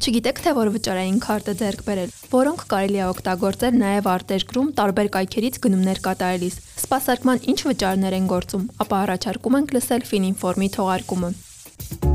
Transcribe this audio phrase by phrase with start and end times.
[0.00, 5.58] Չգիտեք թե որ վճարային քարտը ձեռք բերել, որոնք կարելի է օգտագործել նաև արտերկրում տարբեր կայքերից
[5.66, 12.09] գնումներ կատարելիս։ Սպասարկման ինչ վճարներ են գործում, ապա առաջարկում ենք լսել Fininform-ի թողարկումը։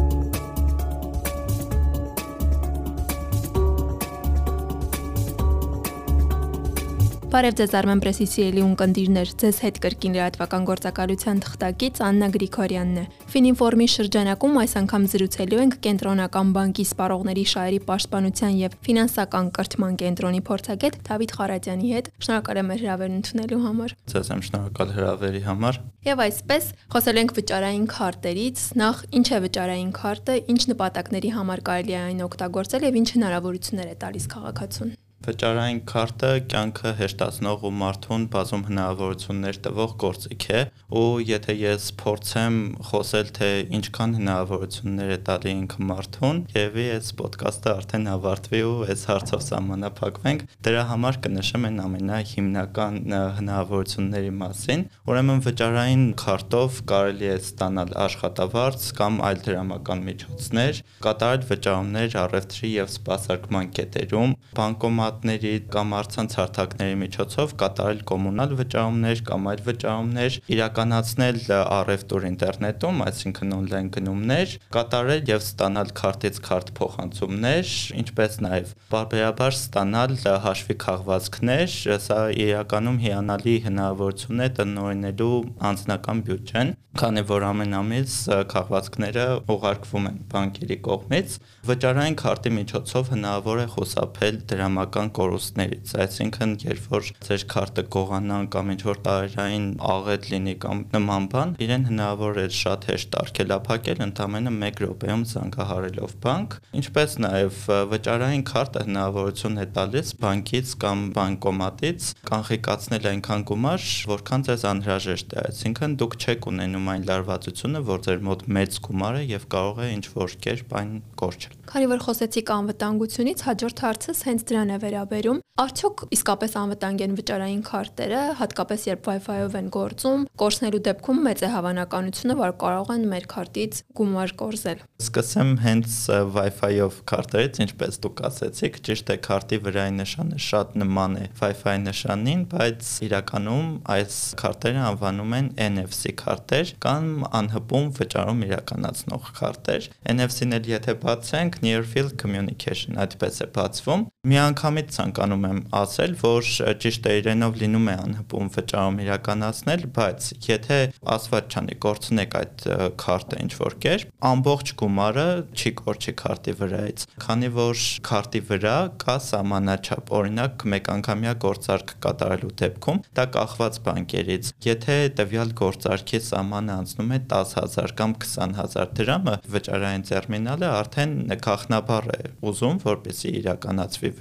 [7.36, 13.04] Բարև ձեզ Armen Press-ի սիրելի ունկնդիրներ, ձեզ հետ կրկին լրատվական գործակալության թղթակից Աննա Գրիգորյանն է։
[13.34, 20.42] Fininform-ի շրջանակում այս անգամ զրուցելու ենք Կենտրոնական բանկի սպառողների շահերի պաշտպանության եւ ֆինանսական կրթման կենտրոնի
[20.48, 26.24] փորձագետ Դավիթ Խարատյանի հետ։ Շնորհակալ եմ հրավերն ընդունելու համար։ Ձեզ եմ շնորհակալ հրավերի համար։ Եվ
[26.24, 32.04] այսպես խոսել ենք վճարային քարտերից, նախ ինչ է վճարային քարտը, ինչ նպատակների համար կարելի է
[32.06, 38.64] այն օգտագործել եւ ինչ հնարավորություններ է տալիս քաղաքացուն։ Վճարային քարտը կյանքը հեշտացնող ու մարդուն բազում
[38.68, 40.62] հնարավորություններ տվող գործիք է,
[41.02, 43.50] ու եթե ես փորձեմ խոսել թե
[43.80, 50.46] ինչքան հնարավորություններ է տալի ինքը մարդուն, երևի այս ոդկասթը արդեն ավարտվի ու այս հարցով սահմանափակվենք,
[50.66, 53.00] դրա համար կնշեմ այն ամենահիմնական
[53.40, 62.18] հնարավորությունների մասին։ Ուրեմն վճարային քարտով կարելի է ստանալ աշխատավարձ կամ այլ դրամական միջոցներ, կատարել վճարումներ
[62.26, 69.62] առևտրի եւ սպասարկման կետերում, բանկոմատ խորհրդատների կամ արցանց հարթակների միջոցով կատարել կոմունալ վճարումներ կամ այլ
[69.66, 78.74] վճարումներ, իրականացնել առևտուր ինտերնետում, այսինքն on-line գնումներ, կատարել եւ ստանալ քարտից քարտ փոխանցումներ, ինչպես նաեւ
[78.92, 85.36] բարբերաբար ստանալ հաշվի քաղվածքներ, սա իրականում հիանալի հնարավորություն է տնօրինելու
[85.72, 88.14] անձնական բյուջեն, քանի որ ամեն ամիս
[88.52, 91.34] քաղվածքները ուղարկվում են բանկերի կողմից,
[91.68, 98.50] վճարային քարտի միջոցով հնարավոր է խուսափել դրամական կան կորուստներից, այսինքն երբ որ ձեր քարտը գողանան
[98.56, 104.04] կամ ինչ որ տարերային աղետ լինի կամ նման բան, իրեն հնարավոր է շատ հեշտ արգելափակել
[104.06, 107.60] ընդամենը 1 րոպեում զանգահարելով բանկ, ինչպես նաև
[107.96, 115.44] վճարային քարտը հնարավորություն է տալիս բանկից կամ բանկոմատից կանխիկացնել այնքան գումար, որքան ձեզ անհրաժեշտ է,
[115.46, 119.90] այսինքն դուք չեք ունենում այն լարվածությունը, որ ձեր մոտ մեծ գումար է եւ կարող է
[119.96, 120.92] ինչ որ կերպ այն
[121.22, 127.14] կորչել։ Քանի որ խոսեցիք անվտանգությունից, հաջորդ հարցս հենց դրան է վերաբերում, արդյոք իսկապես անվտանգ են
[127.16, 133.06] վճարային քարտերը, հատկապես երբ Wi-Fi-ով են գործում, կորցնելու դեպքում մեծ է հավանականությունը, որ կարող են
[133.14, 135.96] մեր քարտից գումար կորզել։ Սկսեմ հենց
[136.36, 142.44] Wi-Fi-ով քարտերից, ինչպես դուք ասացիք, ճիշտ է, քարտի վրայի նշանը շատ նման է Wi-Fi նշանին,
[142.52, 147.10] բայց իրականում այս քարտերը անվանում են NFC քարտեր կամ
[147.40, 154.40] անհպում վճարում իրականացնող քարտեր։ NFC-ն էլ եթե բացենք Near Field Communication այդպես է բացվում։ Մի
[154.76, 156.48] անգամից ցանկանում եմ ասել, որ
[156.84, 160.80] ճիշտ է իրենով լինում է անհպում վճարում իրականացնել, բայց եթե
[161.16, 162.66] ասված չանի կորցնեք այդ
[163.00, 168.76] քարտը ինչ որ կերպ, ամբողջ գումարը չի կորչի քարտի վրայից, քանի որ քարտի վրա
[169.06, 176.76] կա սահմանաչափ, օրինակ մեկ անգամյա գործարք կատարելու դեպքում դա կախված բանկերից։ Եթե տվյալ գործարքի սահմանը
[176.76, 182.20] անցնում է 10000 կամ 20000 դրամը, վճարային տերմինալը արդեն նախնաբար է
[182.50, 184.12] ուզում, որպեսզի իրականացվի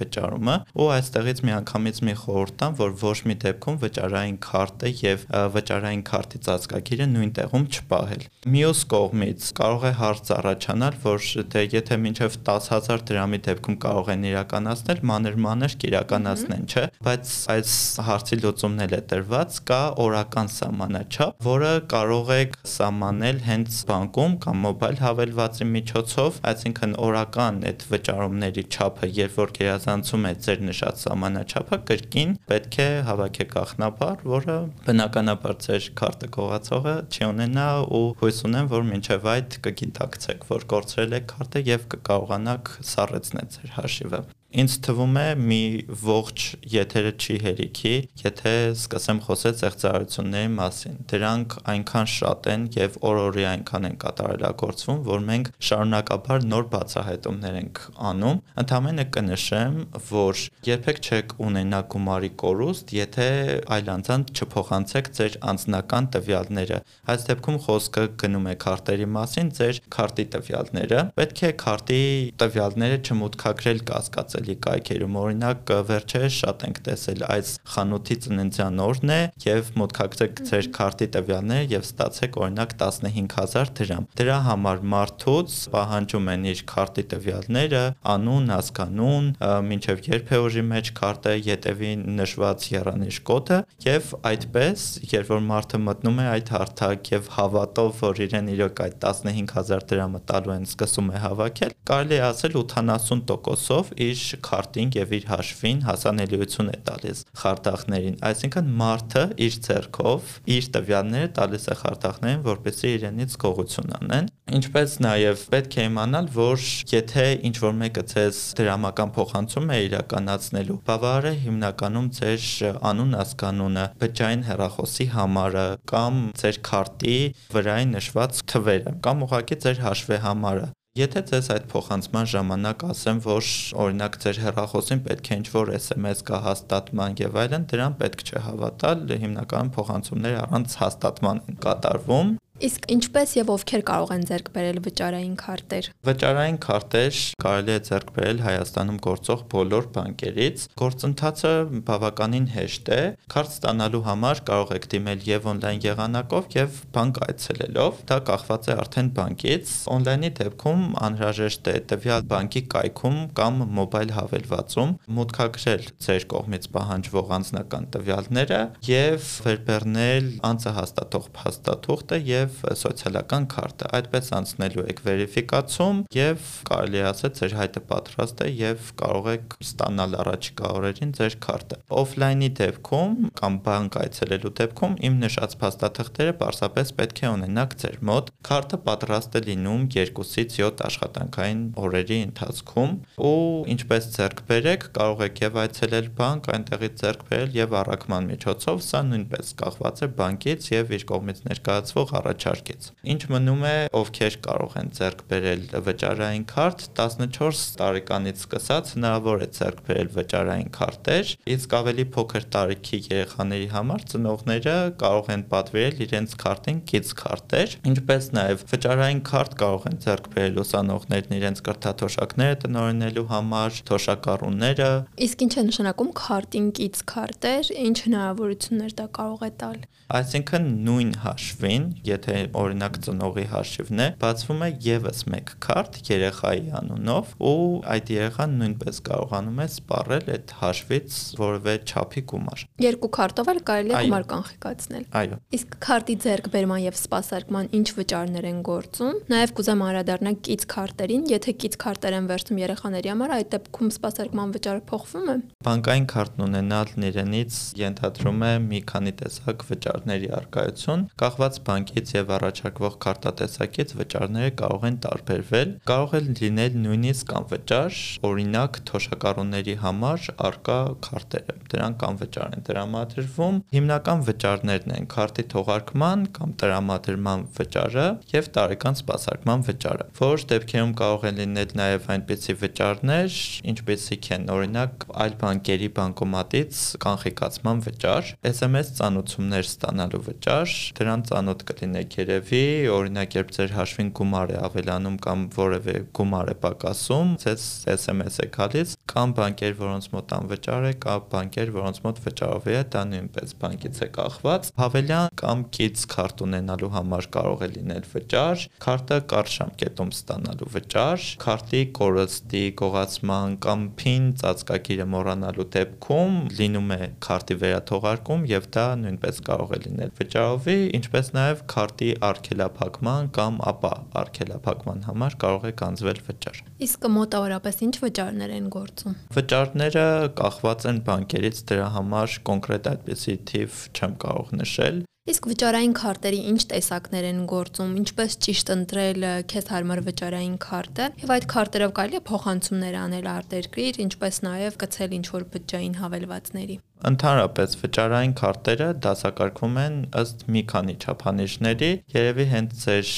[0.45, 5.25] վճարումը ու այստեղից միանգամից մի խորհուրդ տամ, որ ոչ մի դեպքում վճարային քարտը եւ
[5.55, 8.25] վճարային քարտի ծածկագիրը նույն տեղում չպահել։
[8.55, 14.25] Մյուս կողմից կարող է հարց առաջանալ, որ դե եթե մինչեւ 10000 դրամի դեպքում կարող են
[14.29, 17.73] իրականացնել, մանր-մանր կիրականացնեն, չէ՞, բայց այս
[18.05, 24.63] հարցի լուծումն էլ է տրված, կա օրական սահմանաչափ, որը կարող եք սահմանել հենց բանկում կամ
[24.65, 31.79] մոբայլ հավելվածի միջոցով, այսինքն օրական այդ վճարումների չափը, երբ որ գերազանցում է ձեր նշած սահմանաչափը,
[31.89, 37.67] կրկին պետք է հավաքեք ախնաբար, որը բնականաբար ձեր քարտը գողացողը չի ունենա
[37.99, 43.77] ու հույս ունեմ, որ մինչև այդ կգիտակցեք, որ կորցրել եք քարտը եւ կկարողանաք սառեցնել ձեր
[43.79, 45.63] հաշիվը։ Ինձ թվում է մի
[45.99, 47.89] ողջ եթերը չի հերիքի,
[48.21, 55.25] եթե սկսեմ խոսել ծեղծարությունների մասին։ Դրանք այնքան շատ են եւ օր-օրի այնքան են կատարելագործվում, որ
[55.27, 59.75] մենք շարունակաբար նոր բացահայտումներ ենք անում։ Ընդհանրապես կնշեմ,
[60.15, 63.27] որ երբեք չեք ունենա գումարի կորուստ, եթե
[63.75, 66.79] այլ անձանց չփոխանցեք ձեր անձնական տվյալները։
[67.11, 72.01] Այս դեպքում խոսքը գնում է քարտերի մասին, ձեր քարտի տվյալները։ Պետք է քարտի
[72.45, 79.19] տվյալները չմուտքագրել կասկածել սոցիալի կայքերում օրինակ վերջերս շատ ենք տեսել այս խանութի ծննդյան օրն է
[79.45, 86.45] եւ մոտքակցեք ձեր քարտի տվյալները եւ ստացեք օրինակ 15000 դրամ դրա համար մարդուց պահանջում են
[86.51, 87.83] իր քարտի տվյալները
[88.15, 89.29] անուն հասկանուն
[89.65, 95.81] մինչեւ երբ է ուժի մեջ քարտը յետևի նշված երանիշ կոդը եւ այդպես երբ որ մարդը
[95.85, 101.11] մտնում է այդ հարթակ եւ հավատով որ իրեն իրոք այդ 15000 դրամը տալու են սկսում
[101.15, 108.71] է հավաքել կարելի ասել 80%-ով իր քարտին եւ իր հաշվին հասանելիություն է տալիս խարտախներին այսինքն
[108.81, 115.75] մարդը իր ձեռքով իր տվյալները տալիս է խարտախներին որպեսզի իրենից գողություն անեն ինչպես նաեւ պետք
[115.75, 122.09] է իմանալ որ եթե ինչ որ մեկը ցես դրամական փոխանցում է իրականացնելու բավարար է հիմնականում
[122.19, 122.45] ձեր
[122.91, 127.17] անուն հասկանունը բջջային հեռախոսի համարը կամ ձեր քարտի
[127.55, 133.47] վրայի նշված թվերը կամ ուղղակի ձեր հաշվի համարը Եթե ձեզ այդ փոխանցման ժամանակ ասեմ, որ
[133.83, 139.03] օրինակ ձեր հեռախոսին պետք է ինչ-որ SMS կա հաստատման եւ այլն, դրան պետք չէ հավատալ,
[139.25, 145.33] հիմնականում փոխանցումները առանց հաստատման են կատարվում Իսկ ինչպես եւ ովքեր կարող են ձեռք բերել վճարային
[145.41, 151.51] քարտեր։ Վճարային քարտեր կարելի է ձեռք բերել Հայաստանում գործող բոլոր բանկերից։ Գործընթացը
[151.89, 152.99] բավականին հեշտ է։
[153.35, 158.77] Քարտ ստանալու համար կարող եք դիմել եւ օնլայն եղանակով եւ բանկ այցելելով։ Դա կախված է
[158.85, 166.71] արդեն բանկից։ Օնլայնի դեպքում անհրաժեշտ է տվյալ բանկի կայքում կամ մոբայլ հավելվածում մուտքագրել ձեր կողմից
[166.75, 168.61] պահանջվող անձնական տվյալները
[168.95, 177.01] եւ վերբեռնել անձը հաստատող փաստաթուղթը եւ եւ սոցիալական քարտը։ Այդպես անցնելու եք վերիֆիկացում եւ կարելի
[177.09, 183.15] ասել ձեր հայտը պատրաստ է եւ կարող եք ստանալ առաջիկա օրերին ձեր քարտը։ Օֆլայնի դեպքում
[183.39, 189.35] կամ բանկ այցելելու դեպքում իմ նշած փաստաթղթերը պարզապես պետք է ունենաք ձեր մոտ։ Քարտը պատրաստ
[189.35, 192.91] է լինում 2-ից 7 աշխատանքային օրերի ընթացքում
[193.25, 193.35] ու
[193.75, 199.01] ինչպես ձեռք բերեք, կարող եք եւ այցելել բանկ, այնտեղից ձեռք բերել եւ առաքման միջոցով, սա
[199.09, 204.73] նույնպես կախված է բանկից եւ իր կողմից ներկայացվող առաջ առաջարկեց։ Ինչ մնում է, ովքեր կարող
[204.81, 211.75] են ձեռք բերել վճարային քարտ, 14 տարեկանից սկսած հնարավոր է ձեռք բերել վճարային քարտեր, իսկ
[211.79, 218.65] ավելի փոքր տարիքի երեխաների համար ծնողները կարող են պատվիրել իրենց քարտին kids քարտեր, ինչպես նաև
[218.75, 224.91] վճարային քարտ կարող են ձեռք բերել ուսանողներն իրենց կրթաթոշակները տնօրինելու համար, թոշակառուները։
[225.25, 229.83] Իսկ ինչ է նշանակում քարտին kids քարտեր, ինչ հնարավորություններ դա կարող է տալ։
[230.15, 232.24] Այսինքն նույն հաշվին, եթե
[232.59, 237.53] օրինակ ծնողի հաշիվն է, բացվում է եւս մեկ քարտ երեխայի անունով ու
[237.95, 243.95] այդ երեխան նույնպես կարողանում է սպառել այդ հաշվից որևէ չափի գումար։ Երկու քարտով էլ կարելի
[243.95, 249.83] է գումար կանխիկացնել։ Այո։ Իսկ քարտի ձեռքբերման եւ սպասարկման ինչ վճարներ են գործում։ Նաեւ կուզեմ
[249.85, 255.29] անդրադառնալ կից քարտերին, եթե կից քարտեր են վերցնում երեխաների համար, այդ դեպքում սպասարկման վճարը փոխվում
[255.35, 262.11] է։ Բանկային քարտն ունենալն իրենից ենթադրում է մի քանի տեսակ վճար վճարների արկայություն, կախված բանկից
[262.15, 268.01] եւ առաջարկվող քարտատեսակից վճարները կարող են տարբերվել, կարող է լինել նույնիսկ անվճար,
[268.31, 270.79] օրինակ թոշակառուների համար արկա
[271.09, 278.97] քարտերը։ Դրանք անվճար են տրամադրվում։ Հիմնական վճարներն են քարտի թողարկման կամ տրամադրման վճարը եւ տարեկան
[279.01, 283.39] սպասարկման վճարը։ Որոշ դեպքերում կարող են լինել նաեւ այնպիսի վճարներ,
[283.75, 292.17] ինչպեսիք են օրինակ այլ բանկերի բանկոմատից կանխիկացման վճար, SMS ծանուցումներ ստանալու վճար, դրան ծանոթ կլինեք
[292.21, 292.63] երևի,
[292.95, 298.49] օրինակ երբ ձեր հաշվին գումար է ավելանում կամ որևէ գումար է պակասում, ձեզ SMS է
[298.55, 303.53] գալիս, կամ բանկեր, որոնց մոտ անվճար է, կամ բանկեր, որոնց մոտ վճարով է, դա նույնպես
[303.61, 309.55] բանկից է կախված։ Հավելյան կամ kids քարտ ունենալու համար կարող է լինել վճար, քարտը կարճ
[309.55, 318.45] ժամկետում ստանալու վճար, քարտի կորստի, գողացման կամ PIN ծածկագիրը մոռանալու դեպքում լինում է քարտի վերաթողարկում
[318.51, 325.37] եւ դա նույնպես կարող է լինել վճարովի, ինչպես նաև քարտի արգելափակման կամ ապա արգելափակման համար
[325.45, 330.05] կարող է կանձվել վճար։ Իսկ մոտավորապես ինչ վճարներ են գործում։ Վճարները
[330.39, 330.99] կախված են
[331.45, 337.37] բանկերից, դրա համար կոնկրետ այդպիսի թիվ չեմ կարող նշել, Իսկ վճարային քարտերի ինչ տեսակներ են
[337.49, 343.29] գործում, ինչպես ճիշտ ընտրել քեզ հարմար վճարային քարտը, եւ այդ քարտերով կարելի է փոխանցումներ անել
[343.33, 350.61] արտերկրիր, ինչպես նաեւ գցել ինչ որ բջջային հավելվածների։ Ընդհանրապես վճարային քարտերը դասակարգվում են ըստ մի
[350.71, 353.09] քանի չափանիշների։ Երևի հենց ձեր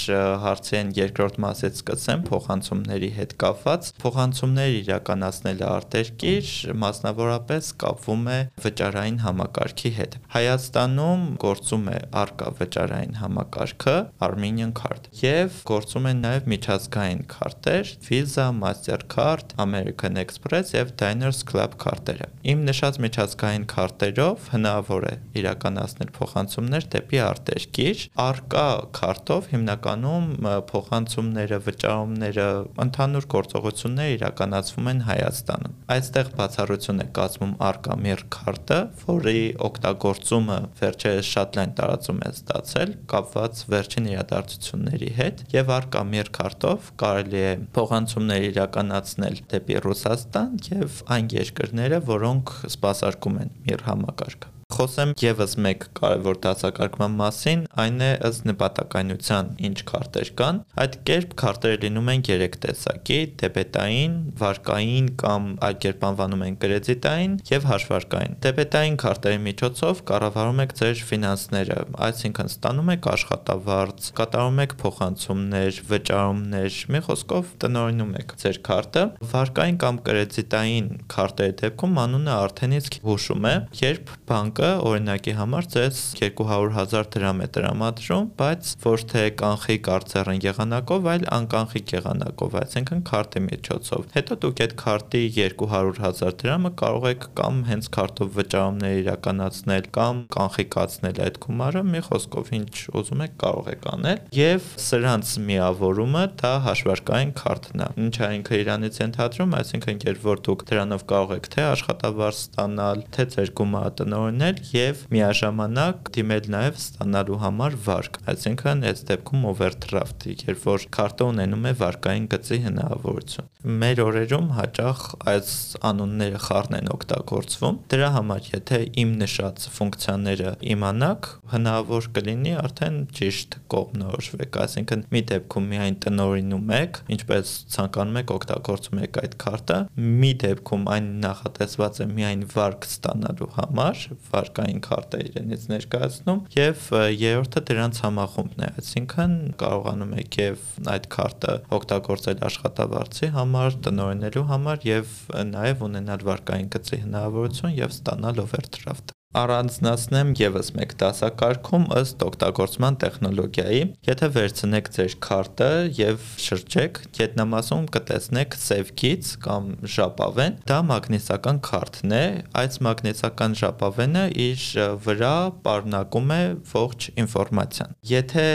[0.44, 6.52] հարցի են երկրորդ մասից սկսեմ փոխանցումների հետ կապված։ Փոխանցումներ իրականացնելը արտերկիր
[6.84, 13.96] մասնավորապես կապվում է վճարային համակարգի հետ։ Հայաստանում գործում է արկա վճարային համակարգը
[14.28, 21.80] Armenian Card եւ գործում են նաեւ միջազգային քարտեր Visa, Mastercard, American Express եւ Diners Club
[21.82, 28.66] քարտերը։ Իմ նշած միջազգային քարտերով հնարավոր է իրականացնել փոխանցումներ դեպի արտերկիր։ Արկա
[28.98, 32.48] քարտով հիմնականում փոխանցումները, վճարումները,
[32.84, 41.30] ընդհանուր գործողությունները իրականացվում են Հայաստանում։ Այստեղ բացառություն է կազմում արկա Mir քարտը, որի օգտագործումը վերջերս
[41.38, 47.54] շատ լայն տարածում է ստացել կապված վերջին իրադարձությունների հետ եւ արկա Mir քարտով կարելի է
[47.78, 55.86] փոխանցումներ իրականացնել դեպի Ռուսաստան եւ այն երկրները, որոնք սպասարկում են Mir համակարգը Խոսեմ եւս մեկ
[55.98, 62.24] կարևոր դասակարգման մասին, այն է ըստ նպատակայնության ինչ քարտեր կան։ Այդ կերպ քարտերը լինում են
[62.28, 70.04] 3 տեսակի՝ դեբետային, վարկային կամ այլ կերպ անվանում են կրեդիտային եւ հաշվարկային։ Դեբետային քարտերի միջոցով
[70.12, 78.14] կառավարում եք ձեր ֆինանսները, այսինքն ստանում եք աշխատավարձ, կատարում եք փոխանցումներ, վճարումներ, մի խոսքով տնօրինում
[78.22, 83.56] եք ձեր քարտը։ Վարկային կամ կրեդիտային քարտերի դեպքում անունը արդեն իսկ հուշում է,
[83.88, 90.40] երբ բանկը բանկը օրինակի համար ձեզ 200.000 դրամ է տրամադրում, բայց ոչ թե կանխիկ արծերն
[90.42, 97.28] եղանակով, այլ անկանխիկ եղանակով, այսինքն քարտի միջոցով։ Հետո դուք այդ քարտի 200.000 դրամը կարող եք
[97.38, 103.72] կամ հենց քարտով վճարումներ իրականացնել, կամ կանխիկացնել այդ գումարը, մի խոսքով ինչ ուզում եք կարող
[103.78, 110.28] եք անել, եւ սրանց միավորումը դա հաշվարկային քարտն է։ Ինչա ինքը իրանից ենթադրում, այսինքն երբ
[110.28, 116.10] որ դուք դրանով կարող եք թե աշխատավարձ ստանալ, թե ձեր գումարը տնօրինել, ստանալ եւ միաժամանակ
[116.16, 122.28] դիմել նաեւ ստանալու համար վարկ, այսինքն այս դեպքում overdraft, երբ որ քարտը ունենում է վարկային
[122.32, 123.50] գծի հնարավորություն։
[123.82, 125.52] Մեր օրերում հաճախ այս
[125.90, 133.58] անունները խառն են օգտագործվում։ Դրա համար, եթե իմ նշած ֆունկցիաները իմանաք, հնարավոր կլինի արդեն ճիշտ
[133.74, 140.32] կողմնորոշվեք, այսինքն մի դեպքում միայն տնորինում եք, ինչպես ցանկանում եք օգտագործում եք այդ քարտը, մի
[140.48, 146.86] դեպքում այն նախատեսված է միայն վարկ ստանալու համար, վարկ վարկային քարտը իրենից ներկայացնում եւ
[147.22, 150.64] երրորդը դրանց համախումբն է այսինքն կարողանում եք եւ
[150.94, 155.14] այդ քարտը օգտագործել աշխատավարձի համար, տնօրինելու համար եւ
[155.52, 163.82] նաեւ ունենալ վարկային գծի հնարավորություն եւ ստանալ overdraft առանձնացնեմ եւս մեկ դասակարգում ըստ օգտագործման տեխնոլոգիայի։
[164.08, 168.58] Եթե վերցնեք ձեր քարտը եւ շրջեք, գետնամասում կտեսնեք
[168.98, 172.24] keys կամ ժապավեն, դա մագնիսական քարտն է։
[172.62, 174.66] Այս մագնիսական ժապավենը իր
[175.06, 175.34] վրա
[175.68, 176.42] պարունակում է
[176.74, 178.48] ողջ ինֆորմացիան։ Եթե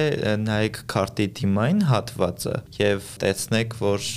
[0.42, 4.10] նայեք քարտի դիմային հատվածը եւ տեսնեք, որ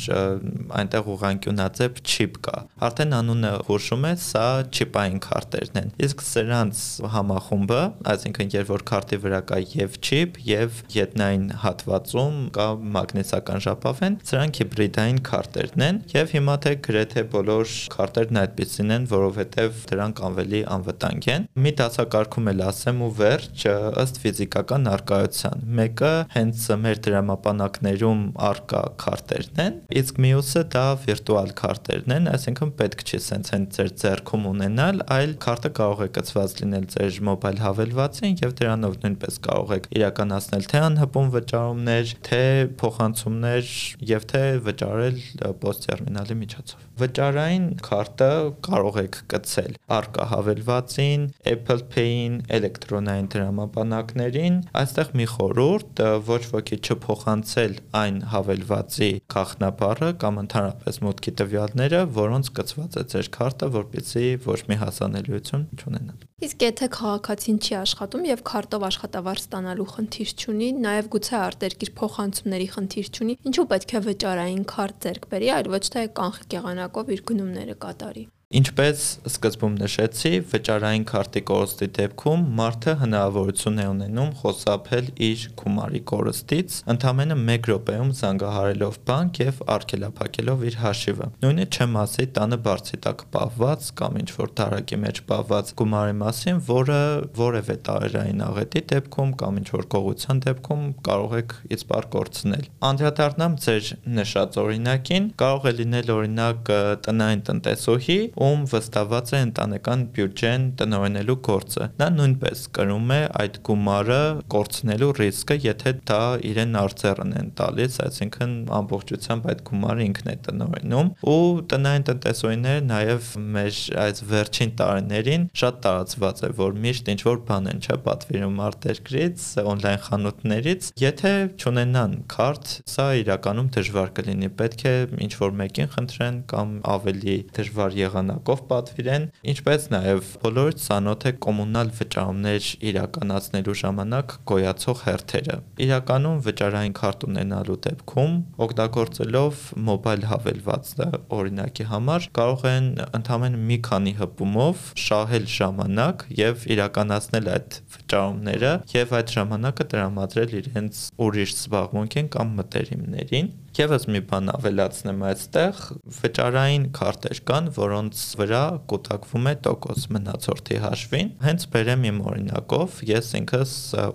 [0.81, 2.57] այնտեղ ուղանկյունաձև չիպ կա,
[2.89, 6.81] արդեն անունը հուշում է, սա չիպային քարտերն են։ Իսկ սրա նրանց
[7.11, 7.79] համախումբը,
[8.11, 14.59] այսինքն երբ որ քարտի վրա կա եւ չիպ եւ ետնային հատվածում կա մագնիսական ժապավեն, սրանք
[14.61, 21.27] հիբրիդային քարտերն են եւ հիմա թե գրեթե բոլոր քարտերն այդպեսին են, որովհետեւ դրանք ավելի անվտանգ
[21.35, 23.65] են։ Մի դասակարգում էլ ասեմ ու վերջ
[24.05, 32.15] ըստ ֆիզիկական արկայության։ Մեկը հենց մեր դրամապանակներում արկա քարտերն են, իսկ մյուսը դա վիրտուալ քարտերն
[32.15, 36.53] են, այսինքն պետք չի սենց հենց ձեր ձեռքում ունենալ, այլ քարտը կարող է կցված ստացված
[36.59, 42.41] լինել ձեր մոբայլ հավելվածին եւ դրանով նույնպես կարող եք իրականացնել թե անհպում վճարումներ, թե
[42.81, 43.71] փոխանցումներ
[44.11, 45.21] եւ թե վճարել
[45.63, 48.29] post terminal-ի միջոցով։ Վճարային քարտը
[48.65, 57.75] կարող եք կցել արկա հավելվածին, Apple Pay-ին, էլեկտրոնային դրամապանակներին։ Այստեղ մի խորհուրդ ոչ ոքի չփոխանցել
[58.01, 64.79] այն հավելվածի գաղտնաբառը կամ ընդհանրապես մուտքի տվյալները, որոնց կցված է ձեր քարտը, որպեսզի ոչ մի
[64.85, 71.35] հասանելիություն չունենա։ Իսկ եթե քաղաքացին չի աշխատում եւ քարտով աշխատավարձ ստանալու խնդիր չունի, նաեւ գուցե
[71.39, 76.57] արտերկիր փոխանցումների խնդիր չունի, ինչու պետք է վճարային քարտ ձեռք բերի, այլ ոչ թե կանխիկ
[76.61, 84.27] եղանակով իր գնումները կատարի։ Ինչպես սկզբում նշեցի, վճարային քարտի կորստի դեպքում մարդը հնարավորություն է ունենում
[84.41, 91.97] խոսափել իր գումարի կորստից, ընդամենը 1 րոպեում զանգահարելով բանկ եւ արգելափակելով իր հաշիվը։ Նույնը չեմ
[92.05, 97.01] ասի տանը բարձի տակ պահված կամ ինչ որ դարակի մեջ պահված գումարի մասին, որը
[97.41, 103.91] որևէ տարերային աղետի դեպքում կամ ինչ որ գողության դեպքում կարող եք իսպար կորցնել։ Անդրադառնամ ձեր
[104.21, 106.73] նշած օրինակին, կարող է լինել օրինակ
[107.09, 114.21] տնային տնտեսուհի, ում վստահված է ընտանեկան բյուջեն տնօրինելու գործը։ Նա նույնպես կրում է այդ գումարը
[114.55, 121.11] կորցնելու ռիսկը, եթե դա իրեն արձերն են տալիս, այսինքն ամբողջությամբ այդ գումարը ինքն է տնօրինում
[121.35, 121.39] ու
[121.71, 127.69] տնային տնտեսօրինները նաև մեր այս վերջին տարիներին շատ տարածված է, որ միշտ ինչ որ բան
[127.71, 134.95] են չէ պատվիրում արտերկրից, on-line խանութներից, եթե չունենան քարտ, սա իրականում դժվար կլինի։ Պետք է
[135.25, 141.91] ինչ որ մեկին խնդրեն կամ ավելի դժվար եղանակով պատվիրեն, ինչպես նաև բոլորը ցանոթ է կոմունալ
[141.99, 148.33] վճարումներ իրականացնելու ժամանակ գոյացող հերթերը։ Իրականում վճարային քարտ ունենալու դեպքում
[148.65, 152.89] օգտագործելով մոբայլ հավելվածը օրինակի համար կարող են
[153.19, 161.03] ընդհանրեն մի քանի հպումով շահել ժամանակ եւ իրականացնել այդ վճարումները եւ այդ ժամանակը տրամադրել իրենց
[161.25, 165.79] ուրիշ զբաղմունքին կամ մտերիմներին Եվս մի բան ավելացնեմ այստեղ,
[166.15, 173.31] վճարային քարտեր կան, որոնց վրա կուտակվում է տոկոս մնացորդի հաշվին։ Հենց բերեմ իմ օրինակով, ես
[173.41, 173.73] ինքս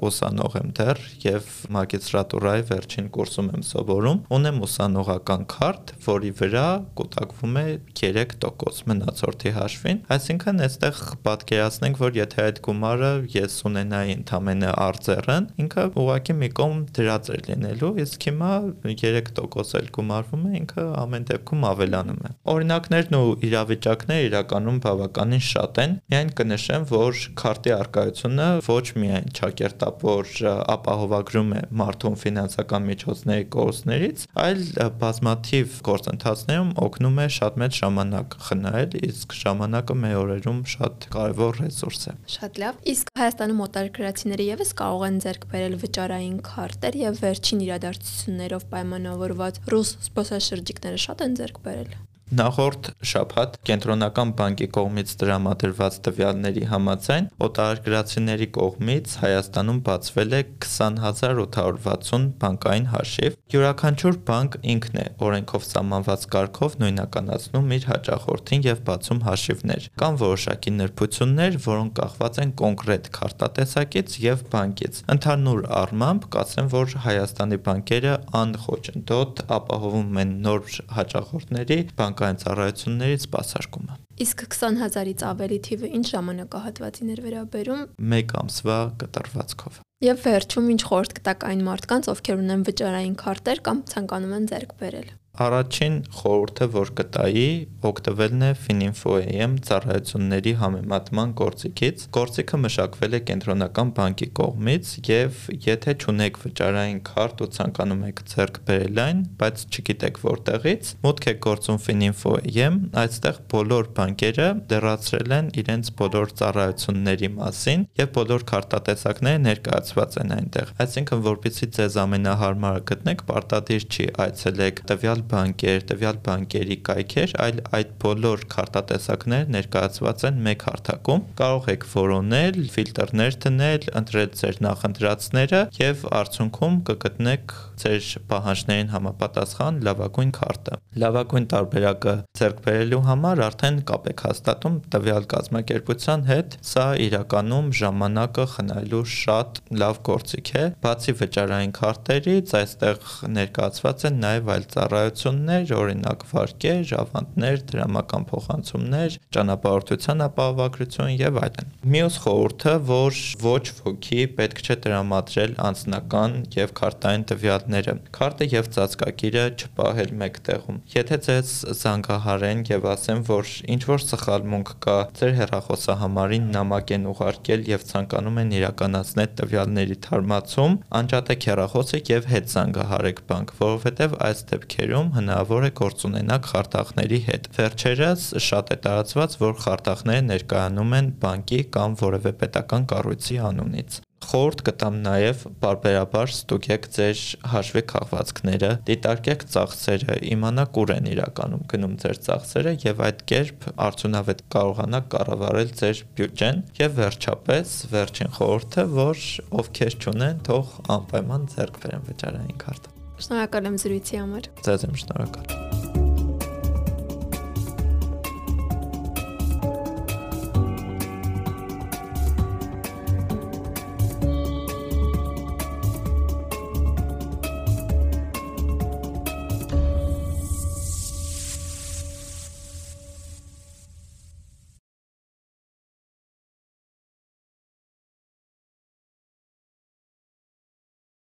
[0.08, 6.64] ուսանող եմ դեռ եւ մագիստրատուրայի վերջին կուրսում եմ սովորում, ունեմ ուսանողական քարտ, որի վրա
[6.96, 7.66] կուտակվում է
[8.00, 15.86] 3% մնացորդի հաշվին։ Այսինքն այստեղ պատկերացնենք, որ եթե այդ գումարը ես ունենայի ընդամենը արձերն, ինքը
[16.00, 18.52] ուղղակի մի կողմ դրած է լինելու, իսկ հիմա
[18.88, 25.44] 3% 1% էլ գումարվում է, ինքը ամեն դեպքում ավելանում է։ Օրինակներն ու իրավիճակները իրականում բավականին
[25.50, 30.32] շատ են։ Միայն կնշեմ, որ քարտի արկայությունը ոչ միայն ճակերտապոր
[30.74, 34.62] ապահովագրում է մարդուն ֆինանսական միջոցների կորուստներից, այլ
[35.00, 42.02] բազմաթիվ գործընթացներում օգնում է շատ մեծ ժամանակ խնայել, իսկ ժամանակը մեր օրերում շատ կարևոր ռեսուրս
[42.10, 47.64] է։ Շատ լավ։ Իսկ Հայաստանում օտարերկրացիները եւս կարող են ձեռք բերել վճարային քարտեր եւ վերջին
[47.66, 51.92] իրադարձություններով պայմանավորված կապված ռուս զբոսաշրջիկները շատ են ձեռք բերել։
[52.30, 62.86] Նախորդ շաբաթ կենտրոնական բանկի կողմից տրամադրված տվյալների համաձայն օտարերկրացիների կողմից Հայաստանում բացվել է 20860 բանկային
[62.92, 70.20] հաշիվ։ Յուրաքանչյուր բանկ ինքն է օրենքով սահմանված կարգով նույնականացնում իր հաճախորդին եւ բացում հաշիվներ։ Կան
[70.22, 78.14] որոշակի նրբություններ, որոնք կախված են կոնկրետ քարտատեսակից եւ բանկից։ Ընդհանուր առմամբ կասեմ, որ Հայաստանի բանկերը
[78.44, 87.12] անխոչնդոտ ապահովում են նոր հաճախորդների բանկ բանկային ծառայություններից սպասարկումը։ Իսկ 20000-ից ավելի թիվը ինչ ժամանակահատվածին
[87.14, 87.80] էր վերաբերում։
[88.20, 93.82] 1 ամսվա կտրվածքով։ Եւ վերջում ինչ խորտ կտակ այն մարդկանց, ովքեր ունեն վճարային քարտեր կամ
[93.90, 95.08] ցանկանում են ձեռք բերել։
[95.40, 97.44] Առաջին խորհուրդը, որ կտայի,
[97.88, 106.40] օգտվելն է Fininfo.am ծառայությունների համեմատման գործիքից։ Գործիքը մշակվել է կենտրոնական բանկի կողմից եւ եթե չունեք
[106.42, 112.78] վճարային քարտ ու ցանկանում եք ձեռք բերել այն, բայց չգիտեք որտեղից, մուտք եք գործում Fininfo.am,
[113.00, 120.76] այստեղ բոլոր բանկերը դեռացրել են իրենց բոլոր ծառայությունների մասին եւ բոլոր քարտատեսակները ներկայացված են այնտեղ։
[120.84, 127.90] Այսինքն, որpիսի ձեզ ամենահարմարը գտնեք, պարտադիր չի այցելեք տվյալ բանկեր, տվյալ բանկերի կայքեր, այլ այդ
[128.04, 136.04] բոլոր քարտատեսակներ ներկայացված են մեկ հարթակում։ Կարող եք որոնել, ֆիլտրներ դնել, ընտրել ձեր նախընտրածները եւ
[136.20, 144.24] արդյունքում կգտնեք ձեր պահանջներին համապատասխան լավագույն քարտը։ Լավագույն տարբերակը ձեռք բերելու համար արդեն կապ եք
[144.26, 152.54] հաստատում տվյալ կազմակերպության հետ։ Սա իրականում ժամանակը խնայելու շատ լավ գործիք է։ Բացի վճարային քարտերից,
[152.60, 161.38] այստեղ ներկայացված են նաև այլ ծառայություններ գործողություններ, օրինակ վարկեր, ավանդներ, դրամական փոխանցումներ, ճանապարհորդության ապահովագրություն եւ
[161.40, 168.70] այլն։ Մյուս խորհուրդը, որ ոչ ոքի պետք չէ տրամադրել անձնական եւ քարտային տվյալները։ Քարտը եւ
[168.76, 176.50] ծածկագիրը չպահել մեկտեղում։ Եթե ձեզ զանգահարեն եւ ասեն, որ ինչ որ սխալմունք կա, ձեր հեռախոսահամարին
[176.54, 183.54] նամակ են ուղարկել եւ ցանկանում են իրականացնել տվյալների թարմացում, անջատեք հեռախոսը եւ հետ զանգահարեք բանկ,
[183.60, 190.28] որովհետեւ այս դեպքերում հնարավոր է գործ ունենաք խարտախների հետ։ Վերջերս շատ է տարածված, որ խարտախները
[190.28, 197.82] ներկայանում են բանկի կամ որևէ պետական կառույցի անունից խորտ կտամ նաև բարբերաբար ստուգեք ձեր հաշվի
[197.92, 205.10] քաղվածքները, դիտարկեք ծախսերը, իմանաք ուր են իրականում գնում ձեր ծախսերը եւ այդ կերպ արդյունավետ կարողանաք
[205.16, 209.26] կառավարել ձեր բյուջեն եւ վերջապես վերջին խորհուրդը, որ
[209.64, 215.69] ովքեր չունեն, թող անպայման ձեռք բերեն վճարային քարտը։ Շնորհակալ եմ զրույցի համար։ Ձեզ եմ շնորհակալ։